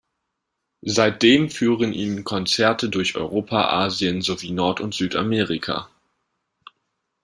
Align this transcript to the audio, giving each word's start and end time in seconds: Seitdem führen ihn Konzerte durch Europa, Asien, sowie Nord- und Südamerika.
Seitdem 0.87 1.51
führen 1.51 1.93
ihn 1.93 2.23
Konzerte 2.23 2.89
durch 2.89 3.15
Europa, 3.17 3.67
Asien, 3.83 4.23
sowie 4.23 4.49
Nord- 4.49 4.81
und 4.81 4.95
Südamerika. 4.95 5.91